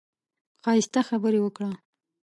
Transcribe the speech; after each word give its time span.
ښايسته 0.63 1.01
خبرې 1.09 1.39
وکړه. 1.41 1.71